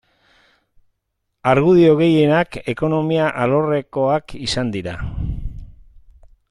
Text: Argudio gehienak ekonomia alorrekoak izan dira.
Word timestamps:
Argudio 1.51 1.91
gehienak 1.99 2.59
ekonomia 2.73 3.29
alorrekoak 3.45 4.35
izan 4.49 4.77
dira. 4.79 4.97